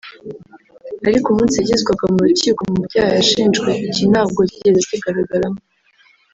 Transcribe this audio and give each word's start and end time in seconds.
ariko 1.07 1.25
umunsi 1.29 1.55
yagezwaga 1.57 2.03
mu 2.13 2.17
rukiko 2.25 2.61
mu 2.71 2.79
byaha 2.85 3.11
yashinjwe 3.17 3.69
iki 3.87 4.03
ntabwo 4.11 4.39
kigeze 4.51 4.81
kigaragaramo 4.89 5.59